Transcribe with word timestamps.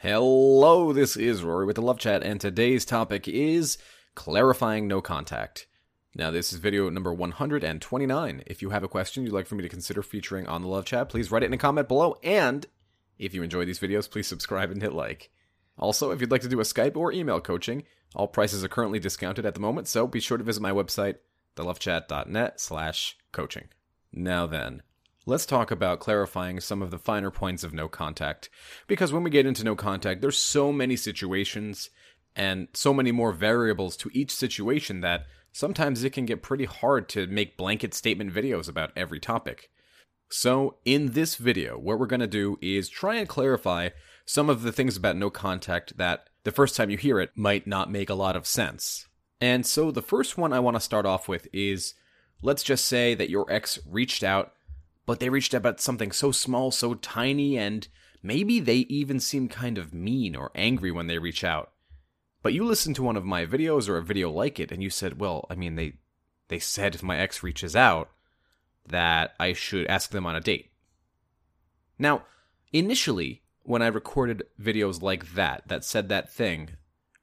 Hello, 0.00 0.92
this 0.92 1.16
is 1.16 1.42
Rory 1.42 1.66
with 1.66 1.74
the 1.74 1.82
Love 1.82 1.98
Chat, 1.98 2.22
and 2.22 2.40
today's 2.40 2.84
topic 2.84 3.26
is 3.26 3.78
clarifying 4.14 4.86
no 4.86 5.00
contact. 5.00 5.66
Now, 6.14 6.30
this 6.30 6.52
is 6.52 6.60
video 6.60 6.88
number 6.88 7.12
129. 7.12 8.44
If 8.46 8.62
you 8.62 8.70
have 8.70 8.84
a 8.84 8.88
question 8.88 9.24
you'd 9.24 9.32
like 9.32 9.48
for 9.48 9.56
me 9.56 9.62
to 9.62 9.68
consider 9.68 10.04
featuring 10.04 10.46
on 10.46 10.62
the 10.62 10.68
Love 10.68 10.84
Chat, 10.84 11.08
please 11.08 11.32
write 11.32 11.42
it 11.42 11.46
in 11.46 11.52
a 11.52 11.58
comment 11.58 11.88
below. 11.88 12.14
And 12.22 12.64
if 13.18 13.34
you 13.34 13.42
enjoy 13.42 13.64
these 13.64 13.80
videos, 13.80 14.08
please 14.08 14.28
subscribe 14.28 14.70
and 14.70 14.80
hit 14.80 14.92
like. 14.92 15.32
Also, 15.76 16.12
if 16.12 16.20
you'd 16.20 16.30
like 16.30 16.42
to 16.42 16.48
do 16.48 16.60
a 16.60 16.62
Skype 16.62 16.96
or 16.96 17.10
email 17.10 17.40
coaching, 17.40 17.82
all 18.14 18.28
prices 18.28 18.62
are 18.62 18.68
currently 18.68 19.00
discounted 19.00 19.44
at 19.44 19.54
the 19.54 19.60
moment, 19.60 19.88
so 19.88 20.06
be 20.06 20.20
sure 20.20 20.38
to 20.38 20.44
visit 20.44 20.62
my 20.62 20.70
website, 20.70 21.16
thelovechat.net 21.56 22.60
slash 22.60 23.18
coaching. 23.32 23.66
Now 24.12 24.46
then, 24.46 24.82
let's 25.28 25.44
talk 25.44 25.70
about 25.70 26.00
clarifying 26.00 26.58
some 26.58 26.80
of 26.80 26.90
the 26.90 26.98
finer 26.98 27.30
points 27.30 27.62
of 27.62 27.74
no 27.74 27.86
contact. 27.86 28.48
Because 28.86 29.12
when 29.12 29.22
we 29.22 29.28
get 29.28 29.44
into 29.44 29.62
no 29.62 29.76
contact, 29.76 30.22
there's 30.22 30.38
so 30.38 30.72
many 30.72 30.96
situations 30.96 31.90
and 32.34 32.68
so 32.72 32.94
many 32.94 33.12
more 33.12 33.32
variables 33.32 33.94
to 33.98 34.10
each 34.14 34.34
situation 34.34 35.02
that 35.02 35.26
sometimes 35.52 36.02
it 36.02 36.14
can 36.14 36.24
get 36.24 36.42
pretty 36.42 36.64
hard 36.64 37.10
to 37.10 37.26
make 37.26 37.58
blanket 37.58 37.92
statement 37.92 38.32
videos 38.32 38.70
about 38.70 38.90
every 38.96 39.20
topic. 39.20 39.70
So, 40.30 40.76
in 40.86 41.12
this 41.12 41.36
video, 41.36 41.78
what 41.78 41.98
we're 41.98 42.06
going 42.06 42.20
to 42.20 42.26
do 42.26 42.58
is 42.62 42.88
try 42.88 43.16
and 43.16 43.28
clarify 43.28 43.90
some 44.24 44.48
of 44.48 44.62
the 44.62 44.72
things 44.72 44.96
about 44.96 45.16
no 45.16 45.28
contact 45.28 45.98
that 45.98 46.28
the 46.44 46.52
first 46.52 46.74
time 46.74 46.88
you 46.88 46.96
hear 46.96 47.20
it 47.20 47.32
might 47.34 47.66
not 47.66 47.90
make 47.90 48.08
a 48.08 48.14
lot 48.14 48.36
of 48.36 48.46
sense. 48.46 49.06
And 49.42 49.66
so, 49.66 49.90
the 49.90 50.02
first 50.02 50.38
one 50.38 50.54
I 50.54 50.60
want 50.60 50.76
to 50.76 50.80
start 50.80 51.04
off 51.04 51.28
with 51.28 51.48
is 51.52 51.94
let's 52.40 52.62
just 52.62 52.86
say 52.86 53.14
that 53.14 53.30
your 53.30 53.50
ex 53.50 53.78
reached 53.86 54.22
out 54.22 54.52
but 55.08 55.20
they 55.20 55.30
reached 55.30 55.54
out 55.54 55.58
about 55.60 55.80
something 55.80 56.12
so 56.12 56.30
small, 56.30 56.70
so 56.70 56.92
tiny, 56.92 57.56
and 57.56 57.88
maybe 58.22 58.60
they 58.60 58.80
even 58.90 59.18
seem 59.18 59.48
kind 59.48 59.78
of 59.78 59.94
mean 59.94 60.36
or 60.36 60.50
angry 60.54 60.92
when 60.92 61.06
they 61.06 61.16
reach 61.16 61.42
out. 61.42 61.72
But 62.42 62.52
you 62.52 62.62
listened 62.62 62.94
to 62.96 63.02
one 63.02 63.16
of 63.16 63.24
my 63.24 63.46
videos 63.46 63.88
or 63.88 63.96
a 63.96 64.02
video 64.02 64.30
like 64.30 64.60
it, 64.60 64.70
and 64.70 64.82
you 64.82 64.90
said, 64.90 65.18
well, 65.18 65.46
I 65.48 65.54
mean, 65.54 65.76
they 65.76 65.94
they 66.48 66.58
said 66.58 66.94
if 66.94 67.02
my 67.02 67.16
ex 67.16 67.42
reaches 67.42 67.74
out 67.74 68.10
that 68.86 69.32
I 69.40 69.54
should 69.54 69.86
ask 69.86 70.10
them 70.10 70.26
on 70.26 70.36
a 70.36 70.42
date. 70.42 70.72
Now, 71.98 72.26
initially, 72.74 73.40
when 73.62 73.80
I 73.80 73.86
recorded 73.86 74.42
videos 74.60 75.00
like 75.00 75.32
that, 75.32 75.68
that 75.68 75.86
said 75.86 76.10
that 76.10 76.30
thing, 76.30 76.72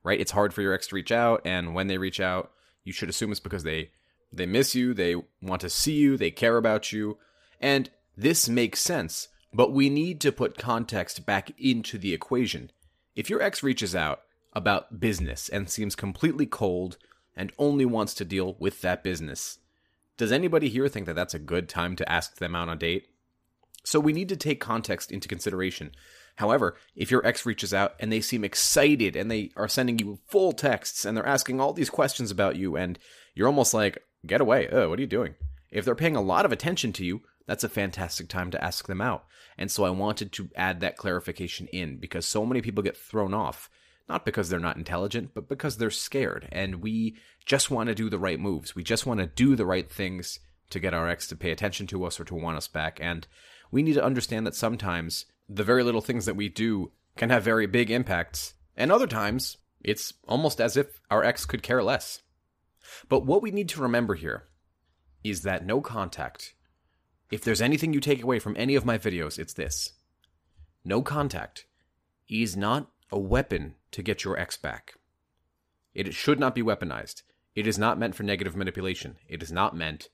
right? 0.03 0.19
It's 0.19 0.31
hard 0.31 0.55
for 0.55 0.63
your 0.63 0.73
ex 0.73 0.87
to 0.87 0.95
reach 0.95 1.11
out, 1.11 1.43
and 1.45 1.75
when 1.75 1.85
they 1.85 1.99
reach 1.99 2.19
out, 2.19 2.51
you 2.83 2.93
should 2.93 3.09
assume 3.09 3.29
it's 3.29 3.39
because 3.39 3.61
they 3.61 3.91
they 4.33 4.47
miss 4.47 4.73
you, 4.73 4.95
they 4.95 5.17
want 5.39 5.61
to 5.61 5.69
see 5.69 5.93
you, 5.93 6.17
they 6.17 6.31
care 6.31 6.57
about 6.57 6.91
you, 6.91 7.19
and 7.59 7.89
this 8.17 8.47
makes 8.47 8.79
sense, 8.79 9.27
but 9.53 9.71
we 9.71 9.89
need 9.89 10.21
to 10.21 10.31
put 10.31 10.57
context 10.57 11.25
back 11.25 11.51
into 11.59 11.97
the 11.97 12.13
equation. 12.13 12.71
If 13.15 13.29
your 13.29 13.41
ex 13.41 13.63
reaches 13.63 13.95
out 13.95 14.21
about 14.53 14.99
business 14.99 15.49
and 15.49 15.69
seems 15.69 15.95
completely 15.95 16.45
cold 16.45 16.97
and 17.35 17.51
only 17.57 17.85
wants 17.85 18.13
to 18.15 18.25
deal 18.25 18.55
with 18.59 18.81
that 18.81 19.03
business, 19.03 19.59
does 20.17 20.31
anybody 20.31 20.69
here 20.69 20.87
think 20.87 21.05
that 21.07 21.15
that's 21.15 21.33
a 21.33 21.39
good 21.39 21.67
time 21.67 21.95
to 21.97 22.09
ask 22.09 22.37
them 22.37 22.55
out 22.55 22.69
on 22.69 22.75
a 22.75 22.79
date? 22.79 23.07
So 23.83 23.99
we 23.99 24.13
need 24.13 24.29
to 24.29 24.35
take 24.35 24.59
context 24.59 25.11
into 25.11 25.27
consideration. 25.27 25.91
However, 26.37 26.75
if 26.95 27.11
your 27.11 27.25
ex 27.25 27.45
reaches 27.45 27.73
out 27.73 27.95
and 27.99 28.11
they 28.11 28.21
seem 28.21 28.43
excited 28.43 29.15
and 29.15 29.29
they 29.29 29.51
are 29.55 29.67
sending 29.67 29.99
you 29.99 30.19
full 30.27 30.51
texts 30.51 31.05
and 31.05 31.15
they're 31.15 31.25
asking 31.25 31.61
all 31.61 31.73
these 31.73 31.89
questions 31.89 32.31
about 32.31 32.55
you 32.55 32.75
and 32.75 32.99
you're 33.35 33.47
almost 33.47 33.73
like, 33.73 33.99
get 34.25 34.41
away, 34.41 34.67
oh, 34.71 34.89
what 34.89 34.99
are 34.99 35.01
you 35.01 35.07
doing? 35.07 35.35
If 35.71 35.85
they're 35.85 35.95
paying 35.95 36.15
a 36.15 36.21
lot 36.21 36.45
of 36.45 36.51
attention 36.51 36.93
to 36.93 37.05
you, 37.05 37.21
that's 37.45 37.63
a 37.63 37.69
fantastic 37.69 38.27
time 38.27 38.51
to 38.51 38.63
ask 38.63 38.87
them 38.87 39.01
out. 39.01 39.25
And 39.57 39.71
so 39.71 39.85
I 39.85 39.89
wanted 39.89 40.31
to 40.33 40.49
add 40.55 40.79
that 40.79 40.97
clarification 40.97 41.67
in 41.67 41.97
because 41.97 42.25
so 42.25 42.45
many 42.45 42.61
people 42.61 42.83
get 42.83 42.97
thrown 42.97 43.33
off, 43.33 43.69
not 44.09 44.25
because 44.25 44.49
they're 44.49 44.59
not 44.59 44.77
intelligent, 44.77 45.31
but 45.33 45.47
because 45.47 45.77
they're 45.77 45.91
scared. 45.91 46.47
And 46.51 46.81
we 46.81 47.15
just 47.45 47.71
want 47.71 47.87
to 47.89 47.95
do 47.95 48.09
the 48.09 48.19
right 48.19 48.39
moves. 48.39 48.75
We 48.75 48.83
just 48.83 49.05
want 49.05 49.19
to 49.19 49.27
do 49.27 49.55
the 49.55 49.65
right 49.65 49.89
things 49.89 50.39
to 50.71 50.79
get 50.79 50.93
our 50.93 51.07
ex 51.07 51.27
to 51.27 51.35
pay 51.35 51.51
attention 51.51 51.87
to 51.87 52.03
us 52.05 52.19
or 52.19 52.25
to 52.25 52.35
want 52.35 52.57
us 52.57 52.67
back. 52.67 52.99
And 53.01 53.27
we 53.71 53.83
need 53.83 53.93
to 53.93 54.03
understand 54.03 54.47
that 54.47 54.55
sometimes 54.55 55.25
the 55.47 55.63
very 55.63 55.83
little 55.83 56.01
things 56.01 56.25
that 56.25 56.35
we 56.35 56.49
do 56.49 56.91
can 57.15 57.29
have 57.29 57.43
very 57.43 57.67
big 57.67 57.91
impacts. 57.91 58.55
And 58.75 58.91
other 58.91 59.07
times, 59.07 59.57
it's 59.83 60.13
almost 60.27 60.59
as 60.59 60.75
if 60.75 60.99
our 61.11 61.23
ex 61.23 61.45
could 61.45 61.61
care 61.61 61.83
less. 61.83 62.21
But 63.07 63.25
what 63.25 63.41
we 63.41 63.51
need 63.51 63.69
to 63.69 63.81
remember 63.81 64.15
here 64.15 64.45
is 65.23 65.43
that 65.43 65.65
no 65.65 65.81
contact 65.81 66.54
if 67.31 67.43
there's 67.43 67.61
anything 67.61 67.93
you 67.93 67.99
take 67.99 68.23
away 68.23 68.39
from 68.39 68.55
any 68.57 68.75
of 68.75 68.85
my 68.85 68.97
videos, 68.97 69.39
it's 69.39 69.53
this 69.53 69.93
no 70.83 71.01
contact 71.01 71.65
is 72.29 72.55
not 72.55 72.91
a 73.11 73.19
weapon 73.19 73.75
to 73.91 74.03
get 74.03 74.23
your 74.23 74.37
ex 74.37 74.57
back. 74.57 74.95
It 75.93 76.13
should 76.13 76.39
not 76.39 76.55
be 76.55 76.61
weaponized. 76.61 77.23
It 77.55 77.67
is 77.67 77.79
not 77.79 77.97
meant 77.97 78.15
for 78.15 78.23
negative 78.23 78.55
manipulation. 78.55 79.15
It 79.27 79.41
is 79.41 79.51
not 79.51 79.75
meant 79.75 80.09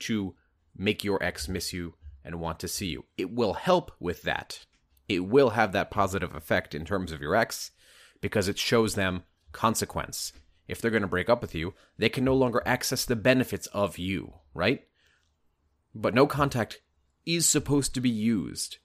to 0.00 0.34
make 0.76 1.04
your 1.04 1.22
ex 1.22 1.48
miss 1.48 1.72
you 1.72 1.94
and 2.24 2.40
want 2.40 2.58
to 2.60 2.68
see 2.68 2.86
you. 2.86 3.04
It 3.18 3.32
will 3.32 3.54
help 3.54 3.92
with 4.00 4.22
that. 4.22 4.64
It 5.08 5.26
will 5.26 5.50
have 5.50 5.72
that 5.72 5.90
positive 5.90 6.34
effect 6.34 6.74
in 6.74 6.84
terms 6.84 7.12
of 7.12 7.20
your 7.20 7.34
ex 7.34 7.72
because 8.20 8.48
it 8.48 8.58
shows 8.58 8.94
them 8.94 9.24
consequence. 9.52 10.32
If 10.66 10.80
they're 10.80 10.90
going 10.90 11.02
to 11.02 11.08
break 11.08 11.28
up 11.28 11.42
with 11.42 11.54
you, 11.54 11.74
they 11.98 12.08
can 12.08 12.24
no 12.24 12.34
longer 12.34 12.62
access 12.64 13.04
the 13.04 13.16
benefits 13.16 13.66
of 13.68 13.98
you, 13.98 14.34
right? 14.54 14.86
But 15.94 16.14
no 16.14 16.26
contact 16.26 16.80
is 17.24 17.48
supposed 17.48 17.94
to 17.94 18.00
be 18.00 18.10
used 18.10 18.78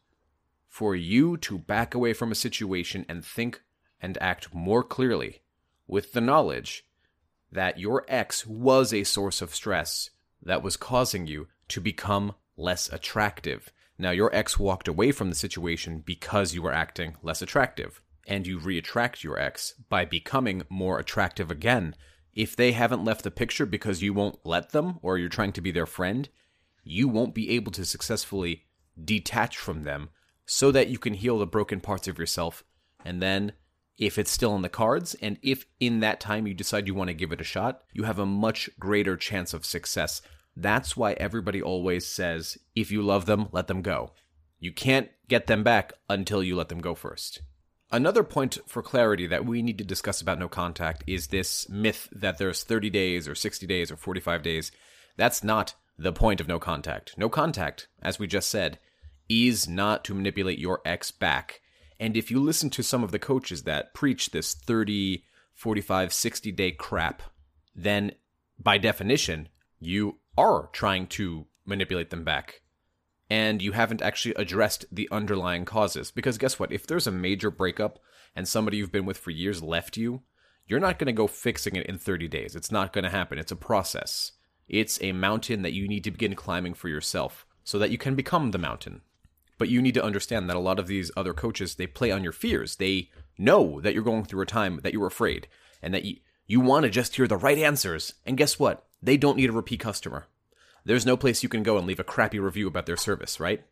for 0.67 0.95
you 0.95 1.35
to 1.37 1.57
back 1.57 1.93
away 1.93 2.13
from 2.13 2.31
a 2.31 2.35
situation 2.35 3.05
and 3.09 3.25
think 3.25 3.61
and 3.99 4.17
act 4.21 4.53
more 4.53 4.83
clearly 4.83 5.41
with 5.87 6.13
the 6.13 6.21
knowledge 6.21 6.85
that 7.51 7.79
your 7.79 8.05
ex 8.07 8.45
was 8.45 8.93
a 8.93 9.03
source 9.03 9.41
of 9.41 9.55
stress 9.55 10.11
that 10.41 10.63
was 10.63 10.77
causing 10.77 11.27
you 11.27 11.47
to 11.67 11.81
become 11.81 12.33
less 12.55 12.87
attractive. 12.89 13.71
Now, 13.97 14.11
your 14.11 14.33
ex 14.33 14.59
walked 14.59 14.87
away 14.87 15.11
from 15.11 15.29
the 15.29 15.35
situation 15.35 16.03
because 16.05 16.53
you 16.53 16.61
were 16.61 16.71
acting 16.71 17.17
less 17.23 17.41
attractive, 17.41 18.01
and 18.27 18.45
you 18.45 18.59
reattract 18.59 19.23
your 19.23 19.37
ex 19.37 19.73
by 19.89 20.05
becoming 20.05 20.61
more 20.69 20.99
attractive 20.99 21.49
again. 21.51 21.95
If 22.33 22.55
they 22.55 22.71
haven't 22.71 23.03
left 23.03 23.23
the 23.23 23.31
picture 23.31 23.65
because 23.65 24.03
you 24.03 24.13
won't 24.13 24.39
let 24.45 24.71
them 24.71 24.99
or 25.01 25.17
you're 25.17 25.27
trying 25.27 25.53
to 25.53 25.61
be 25.61 25.71
their 25.71 25.87
friend, 25.87 26.29
you 26.83 27.07
won't 27.07 27.35
be 27.35 27.51
able 27.51 27.71
to 27.73 27.85
successfully 27.85 28.63
detach 29.03 29.57
from 29.57 29.83
them 29.83 30.09
so 30.45 30.71
that 30.71 30.89
you 30.89 30.97
can 30.97 31.13
heal 31.13 31.37
the 31.37 31.45
broken 31.45 31.79
parts 31.79 32.07
of 32.07 32.17
yourself. 32.17 32.63
And 33.05 33.21
then, 33.21 33.53
if 33.97 34.17
it's 34.17 34.31
still 34.31 34.55
in 34.55 34.61
the 34.61 34.69
cards, 34.69 35.15
and 35.21 35.37
if 35.41 35.65
in 35.79 35.99
that 35.99 36.19
time 36.19 36.47
you 36.47 36.53
decide 36.53 36.87
you 36.87 36.95
want 36.95 37.09
to 37.09 37.13
give 37.13 37.31
it 37.31 37.41
a 37.41 37.45
shot, 37.45 37.83
you 37.93 38.03
have 38.03 38.19
a 38.19 38.25
much 38.25 38.69
greater 38.79 39.15
chance 39.17 39.53
of 39.53 39.65
success. 39.65 40.21
That's 40.55 40.97
why 40.97 41.13
everybody 41.13 41.61
always 41.61 42.07
says 42.07 42.57
if 42.75 42.91
you 42.91 43.01
love 43.01 43.25
them, 43.25 43.49
let 43.51 43.67
them 43.67 43.81
go. 43.81 44.11
You 44.59 44.73
can't 44.73 45.09
get 45.27 45.47
them 45.47 45.63
back 45.63 45.93
until 46.09 46.43
you 46.43 46.55
let 46.55 46.69
them 46.69 46.79
go 46.79 46.95
first. 46.95 47.41
Another 47.91 48.23
point 48.23 48.59
for 48.67 48.83
clarity 48.83 49.25
that 49.27 49.45
we 49.45 49.61
need 49.61 49.77
to 49.79 49.83
discuss 49.83 50.21
about 50.21 50.37
no 50.37 50.47
contact 50.47 51.03
is 51.07 51.27
this 51.27 51.67
myth 51.69 52.07
that 52.11 52.37
there's 52.37 52.63
30 52.63 52.89
days 52.89 53.27
or 53.27 53.35
60 53.35 53.65
days 53.65 53.91
or 53.91 53.95
45 53.95 54.43
days. 54.43 54.71
That's 55.17 55.43
not 55.43 55.73
the 55.99 56.13
point 56.13 56.39
of 56.39 56.47
no 56.47 56.59
contact. 56.59 57.17
No 57.17 57.27
contact, 57.27 57.87
as 58.01 58.17
we 58.17 58.25
just 58.25 58.49
said, 58.49 58.79
is 59.27 59.67
not 59.67 60.05
to 60.05 60.15
manipulate 60.15 60.57
your 60.57 60.81
ex 60.85 61.11
back. 61.11 61.61
And 61.99 62.15
if 62.15 62.31
you 62.31 62.39
listen 62.39 62.69
to 62.71 62.83
some 62.83 63.03
of 63.03 63.11
the 63.11 63.19
coaches 63.19 63.63
that 63.63 63.93
preach 63.93 64.31
this 64.31 64.53
30, 64.53 65.25
45, 65.53 66.13
60 66.13 66.51
day 66.53 66.71
crap, 66.71 67.21
then 67.75 68.13
by 68.57 68.77
definition, 68.77 69.49
you 69.79 70.19
are 70.37 70.69
trying 70.71 71.05
to 71.07 71.47
manipulate 71.65 72.09
them 72.09 72.23
back. 72.23 72.61
And 73.29 73.61
you 73.61 73.73
haven't 73.73 74.01
actually 74.01 74.33
addressed 74.35 74.85
the 74.91 75.09
underlying 75.11 75.65
causes. 75.65 76.11
Because 76.11 76.37
guess 76.37 76.57
what? 76.57 76.71
If 76.71 76.87
there's 76.87 77.07
a 77.07 77.11
major 77.11 77.51
breakup 77.51 77.99
and 78.35 78.47
somebody 78.47 78.77
you've 78.77 78.91
been 78.91 79.05
with 79.05 79.17
for 79.17 79.31
years 79.31 79.61
left 79.61 79.97
you, 79.97 80.23
you're 80.65 80.79
not 80.79 80.97
going 80.97 81.07
to 81.07 81.13
go 81.13 81.27
fixing 81.27 81.75
it 81.75 81.85
in 81.87 81.97
30 81.97 82.27
days. 82.29 82.55
It's 82.55 82.71
not 82.71 82.93
going 82.93 83.03
to 83.03 83.09
happen. 83.09 83.37
It's 83.37 83.51
a 83.51 83.57
process. 83.57 84.31
It's 84.69 85.01
a 85.01 85.13
mountain 85.13 85.63
that 85.63 85.73
you 85.73 85.87
need 85.87 86.03
to 86.03 86.11
begin 86.11 86.35
climbing 86.35 86.75
for 86.75 86.89
yourself 86.89 87.47
so 87.63 87.79
that 87.79 87.89
you 87.89 87.97
can 87.97 88.13
become 88.13 88.51
the 88.51 88.59
mountain. 88.59 89.01
But 89.57 89.67
you 89.67 89.81
need 89.81 89.95
to 89.95 90.03
understand 90.03 90.47
that 90.47 90.55
a 90.55 90.59
lot 90.59 90.77
of 90.77 90.85
these 90.87 91.11
other 91.17 91.33
coaches, 91.33 91.75
they 91.75 91.87
play 91.87 92.11
on 92.11 92.23
your 92.23 92.31
fears. 92.31 92.75
They 92.75 93.09
know 93.37 93.81
that 93.81 93.95
you're 93.95 94.03
going 94.03 94.25
through 94.25 94.41
a 94.41 94.45
time 94.45 94.79
that 94.83 94.93
you're 94.93 95.07
afraid 95.07 95.47
and 95.81 95.93
that 95.93 96.05
you, 96.05 96.17
you 96.45 96.59
want 96.59 96.83
to 96.83 96.89
just 96.89 97.15
hear 97.15 97.27
the 97.27 97.35
right 97.35 97.57
answers. 97.57 98.13
And 98.27 98.37
guess 98.37 98.59
what? 98.59 98.85
They 99.01 99.17
don't 99.17 99.37
need 99.37 99.49
a 99.49 99.53
repeat 99.53 99.79
customer. 99.79 100.27
There's 100.85 101.05
no 101.05 101.17
place 101.17 101.41
you 101.41 101.49
can 101.49 101.63
go 101.63 101.77
and 101.77 101.87
leave 101.87 101.99
a 101.99 102.03
crappy 102.03 102.39
review 102.39 102.67
about 102.67 102.85
their 102.85 102.95
service, 102.95 103.39
right? 103.39 103.65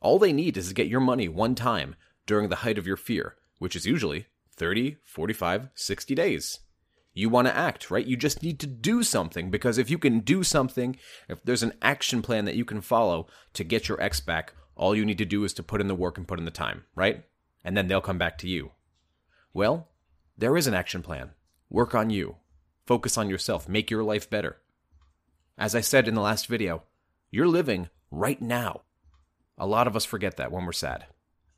All 0.00 0.18
they 0.18 0.32
need 0.32 0.56
is 0.56 0.68
to 0.68 0.74
get 0.74 0.88
your 0.88 1.00
money 1.00 1.28
one 1.28 1.54
time 1.54 1.96
during 2.24 2.48
the 2.48 2.56
height 2.56 2.78
of 2.78 2.86
your 2.86 2.96
fear, 2.96 3.36
which 3.58 3.76
is 3.76 3.86
usually 3.86 4.26
30, 4.56 4.96
45, 5.04 5.68
60 5.74 6.14
days 6.14 6.60
you 7.20 7.28
want 7.28 7.46
to 7.46 7.56
act, 7.56 7.90
right? 7.90 8.06
You 8.06 8.16
just 8.16 8.42
need 8.42 8.58
to 8.60 8.66
do 8.66 9.02
something 9.02 9.50
because 9.50 9.78
if 9.78 9.90
you 9.90 9.98
can 9.98 10.20
do 10.20 10.42
something, 10.42 10.96
if 11.28 11.42
there's 11.44 11.62
an 11.62 11.74
action 11.82 12.22
plan 12.22 12.44
that 12.46 12.56
you 12.56 12.64
can 12.64 12.80
follow 12.80 13.26
to 13.54 13.64
get 13.64 13.88
your 13.88 14.00
ex 14.00 14.20
back, 14.20 14.54
all 14.74 14.96
you 14.96 15.04
need 15.04 15.18
to 15.18 15.24
do 15.24 15.44
is 15.44 15.52
to 15.54 15.62
put 15.62 15.80
in 15.80 15.88
the 15.88 15.94
work 15.94 16.16
and 16.16 16.26
put 16.26 16.38
in 16.38 16.44
the 16.44 16.50
time, 16.50 16.84
right? 16.94 17.24
And 17.64 17.76
then 17.76 17.88
they'll 17.88 18.00
come 18.00 18.18
back 18.18 18.38
to 18.38 18.48
you. 18.48 18.72
Well, 19.52 19.88
there 20.38 20.56
is 20.56 20.66
an 20.66 20.74
action 20.74 21.02
plan. 21.02 21.32
Work 21.68 21.94
on 21.94 22.10
you. 22.10 22.36
Focus 22.86 23.18
on 23.18 23.28
yourself. 23.28 23.68
Make 23.68 23.90
your 23.90 24.02
life 24.02 24.30
better. 24.30 24.56
As 25.58 25.74
I 25.74 25.82
said 25.82 26.08
in 26.08 26.14
the 26.14 26.22
last 26.22 26.46
video, 26.46 26.84
you're 27.30 27.46
living 27.46 27.90
right 28.10 28.40
now. 28.40 28.80
A 29.58 29.66
lot 29.66 29.86
of 29.86 29.94
us 29.94 30.06
forget 30.06 30.38
that 30.38 30.50
when 30.50 30.64
we're 30.64 30.72
sad. 30.72 31.06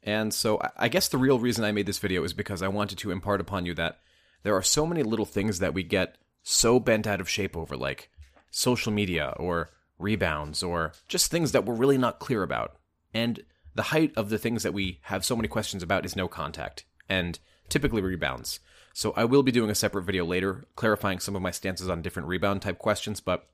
And 0.02 0.34
so 0.34 0.60
I 0.76 0.88
guess 0.88 1.06
the 1.06 1.18
real 1.18 1.38
reason 1.38 1.64
I 1.64 1.70
made 1.70 1.86
this 1.86 2.00
video 2.00 2.24
is 2.24 2.32
because 2.32 2.60
I 2.60 2.68
wanted 2.68 2.98
to 2.98 3.12
impart 3.12 3.40
upon 3.40 3.64
you 3.64 3.74
that 3.74 4.00
there 4.42 4.56
are 4.56 4.62
so 4.62 4.86
many 4.86 5.02
little 5.02 5.24
things 5.24 5.58
that 5.58 5.74
we 5.74 5.82
get 5.82 6.18
so 6.42 6.80
bent 6.80 7.06
out 7.06 7.20
of 7.20 7.28
shape 7.28 7.56
over, 7.56 7.76
like 7.76 8.10
social 8.50 8.92
media 8.92 9.34
or 9.36 9.70
rebounds 9.98 10.62
or 10.62 10.92
just 11.08 11.30
things 11.30 11.52
that 11.52 11.64
we're 11.64 11.74
really 11.74 11.98
not 11.98 12.18
clear 12.18 12.42
about. 12.42 12.76
And 13.14 13.42
the 13.74 13.84
height 13.84 14.12
of 14.16 14.28
the 14.28 14.38
things 14.38 14.62
that 14.62 14.74
we 14.74 15.00
have 15.04 15.24
so 15.24 15.36
many 15.36 15.48
questions 15.48 15.82
about 15.82 16.04
is 16.04 16.16
no 16.16 16.28
contact 16.28 16.84
and 17.08 17.38
typically 17.68 18.02
rebounds. 18.02 18.60
So 18.92 19.12
I 19.16 19.24
will 19.24 19.42
be 19.42 19.52
doing 19.52 19.70
a 19.70 19.74
separate 19.74 20.02
video 20.02 20.24
later 20.24 20.66
clarifying 20.76 21.18
some 21.18 21.34
of 21.34 21.42
my 21.42 21.50
stances 21.50 21.88
on 21.88 22.02
different 22.02 22.28
rebound 22.28 22.62
type 22.62 22.78
questions, 22.78 23.20
but 23.20 23.48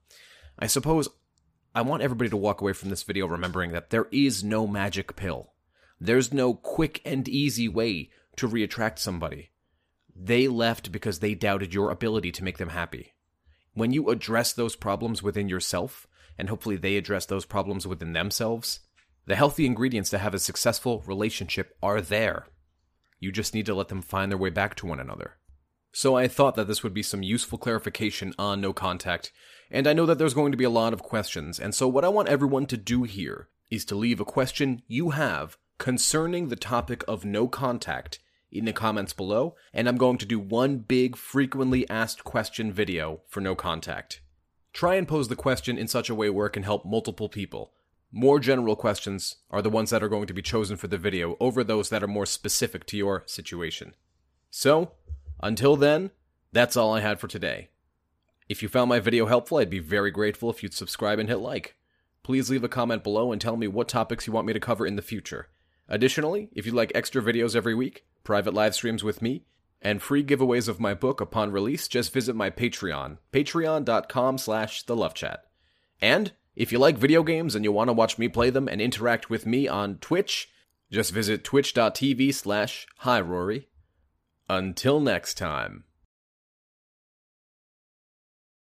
I 0.58 0.67
suppose 0.67 1.08
I 1.75 1.82
want 1.82 2.02
everybody 2.02 2.31
to 2.31 2.37
walk 2.37 2.61
away 2.61 2.73
from 2.73 2.91
this 2.91 3.05
video 3.05 3.26
remembering 3.26 3.73
that 3.73 3.91
there 3.91 4.08
is 4.11 4.43
no 4.43 4.67
magic 4.67 5.14
pill. 5.14 5.52
There's 6.00 6.32
no 6.32 6.55
quick 6.55 7.00
and 7.05 7.29
easy 7.29 7.69
way 7.69 8.11
to 8.37 8.49
reattract 8.49 8.99
somebody. 8.99 9.50
They 10.20 10.49
left 10.49 10.91
because 10.91 11.20
they 11.20 11.35
doubted 11.35 11.73
your 11.73 11.91
ability 11.91 12.32
to 12.32 12.44
make 12.44 12.59
them 12.59 12.70
happy. 12.70 13.15
When 13.73 13.93
you 13.93 14.11
address 14.11 14.53
those 14.53 14.75
problems 14.75 15.23
within 15.23 15.49
yourself, 15.49 16.09
and 16.37 16.49
hopefully 16.49 16.76
they 16.76 16.97
address 16.97 17.25
those 17.25 17.44
problems 17.44 17.87
within 17.87 18.15
themselves, 18.15 18.81
the 19.26 19.37
healthy 19.37 19.65
ingredients 19.65 20.11
to 20.11 20.19
have 20.19 20.35
a 20.35 20.41
successful 20.41 21.05
relationship 21.06 21.76
are 21.81 22.00
there. 22.00 22.49
You 23.20 23.31
just 23.31 23.55
need 23.55 23.67
to 23.67 23.75
let 23.75 23.88
them 23.88 24.03
find 24.03 24.32
their 24.32 24.38
way 24.38 24.50
back 24.50 24.75
to 24.76 24.87
one 24.87 24.99
another. 24.99 25.37
So 25.93 26.17
I 26.17 26.26
thought 26.26 26.56
that 26.56 26.67
this 26.67 26.82
would 26.82 26.94
be 26.94 27.03
some 27.03 27.23
useful 27.23 27.59
clarification 27.59 28.35
on 28.38 28.61
no 28.61 28.73
contact, 28.73 29.32
and 29.70 29.87
I 29.87 29.93
know 29.93 30.06
that 30.06 30.19
there's 30.19 30.35
going 30.35 30.50
to 30.50 30.59
be 30.59 30.65
a 30.65 30.70
lot 30.70 30.93
of 30.93 31.03
questions, 31.03 31.61
and 31.61 31.75
so 31.75 31.87
what 31.87 32.05
I 32.05 32.09
want 32.09 32.29
everyone 32.29 32.67
to 32.67 32.76
do 32.76 33.05
here 33.05 33.49
is 33.70 33.85
to 33.87 33.94
leave 33.94 34.19
a 34.19 34.25
question 34.25 34.82
you 34.88 35.11
have 35.11 35.56
concerning 35.79 36.49
the 36.49 36.56
topic 36.56 37.05
of 37.06 37.25
no 37.25 37.47
contact 37.47 38.19
in 38.50 38.65
the 38.65 38.73
comments 38.73 39.12
below, 39.12 39.55
and 39.73 39.89
I'm 39.89 39.97
going 39.97 40.19
to 40.19 40.27
do 40.27 40.39
one 40.39 40.79
big 40.79 41.17
frequently 41.17 41.89
asked 41.89 42.25
question 42.25 42.73
video 42.73 43.21
for 43.29 43.41
no 43.41 43.55
contact. 43.55 44.21
Try 44.73 44.95
and 44.95 45.09
pose 45.09 45.29
the 45.29 45.37
question 45.37 45.79
in 45.79 45.89
such 45.89 46.09
a 46.09 46.15
way 46.15 46.31
where 46.31 46.47
it 46.47 46.53
can 46.53 46.62
help 46.62 46.85
multiple 46.85 47.29
people. 47.29 47.73
More 48.11 48.39
general 48.39 48.77
questions 48.77 49.37
are 49.50 49.61
the 49.61 49.71
ones 49.71 49.91
that 49.91 50.03
are 50.03 50.09
going 50.09 50.27
to 50.27 50.35
be 50.35 50.41
chosen 50.41 50.77
for 50.77 50.87
the 50.87 50.97
video 50.97 51.37
over 51.41 51.62
those 51.62 51.91
that 51.91 52.03
are 52.03 52.09
more 52.09 52.27
specific 52.27 52.87
to 52.87 52.97
your 52.97 53.23
situation. 53.27 53.95
So, 54.51 54.93
until 55.43 55.77
then, 55.77 56.11
that's 56.53 56.77
all 56.77 56.94
I 56.94 57.01
had 57.01 57.21
for 57.21 57.29
today. 57.29 57.69
If 58.49 58.62
you 58.62 58.69
found 58.69 58.89
my 58.89 58.99
video 58.99 59.27
helpful, 59.27 59.59
I'd 59.59 59.69
be 59.69 59.79
very 59.79 60.11
grateful 60.11 60.49
if 60.49 60.62
you'd 60.62 60.73
subscribe 60.73 61.19
and 61.19 61.29
hit 61.29 61.41
like. 61.41 61.77
Please 62.23 62.49
leave 62.49 62.65
a 62.65 62.69
comment 62.69 63.05
below 63.05 63.31
and 63.31 63.41
tell 63.41 63.56
me 63.56 63.69
what 63.69 63.89
topics 63.89 64.27
you 64.27 64.33
want 64.33 64.47
me 64.47 64.55
to 64.55 64.61
cover 64.61 64.87
in 64.87 64.97
the 64.97 65.03
future. 65.03 65.49
Additionally, 65.89 66.49
if 66.55 66.65
you'd 66.65 66.75
like 66.75 66.93
extra 66.94 67.23
videos 67.23 67.55
every 67.55 67.75
week, 67.75 68.06
private 68.29 68.53
live 68.53 68.75
streams 68.75 69.03
with 69.03 69.23
me, 69.23 69.43
and 69.81 70.03
free 70.03 70.23
giveaways 70.23 70.69
of 70.69 70.79
my 70.79 70.93
book 70.93 71.19
upon 71.19 71.51
release, 71.51 71.89
just 71.89 72.13
visit 72.13 72.37
my 72.37 72.51
Patreon, 72.51 73.17
patreon.com 73.33 74.37
slash 74.37 74.83
the 74.83 74.95
love 74.95 75.15
chat. 75.15 75.45
And 75.99 76.33
if 76.55 76.71
you 76.71 76.79
like 76.79 76.99
video 76.99 77.23
games 77.23 77.55
and 77.55 77.65
you 77.65 77.73
want 77.73 77.89
to 77.89 77.95
watch 77.95 78.19
me 78.19 78.29
play 78.29 78.51
them 78.51 78.69
and 78.69 78.83
interact 78.83 79.31
with 79.31 79.47
me 79.47 79.67
on 79.67 79.97
Twitch, 79.97 80.51
just 80.93 81.11
visit 81.11 81.43
twitch.tv 81.43 82.35
slash 82.35 82.87
hi 82.99 83.19
Rory. 83.19 83.69
Until 84.47 85.01
next 85.01 85.39
time. 85.39 85.85